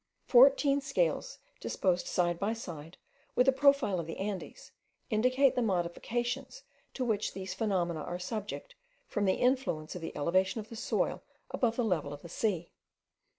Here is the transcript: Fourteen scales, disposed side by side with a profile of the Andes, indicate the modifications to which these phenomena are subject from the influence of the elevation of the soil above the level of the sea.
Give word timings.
Fourteen 0.25 0.81
scales, 0.81 1.37
disposed 1.59 2.07
side 2.07 2.39
by 2.39 2.53
side 2.53 2.97
with 3.35 3.47
a 3.47 3.51
profile 3.51 3.99
of 3.99 4.07
the 4.07 4.17
Andes, 4.17 4.71
indicate 5.11 5.53
the 5.53 5.61
modifications 5.61 6.63
to 6.95 7.05
which 7.05 7.33
these 7.35 7.53
phenomena 7.53 7.99
are 7.99 8.17
subject 8.17 8.73
from 9.05 9.25
the 9.25 9.35
influence 9.35 9.93
of 9.93 10.01
the 10.01 10.17
elevation 10.17 10.59
of 10.59 10.69
the 10.69 10.75
soil 10.75 11.21
above 11.51 11.75
the 11.75 11.85
level 11.85 12.13
of 12.13 12.23
the 12.23 12.29
sea. 12.29 12.71